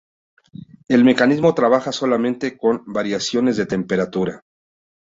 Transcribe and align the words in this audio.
El 0.87 1.03
mecanismo 1.05 1.53
trabaja 1.53 1.91
solamente 1.91 2.57
con 2.57 2.81
variaciones 2.87 3.55
de 3.55 3.67
temperatura. 3.67 4.43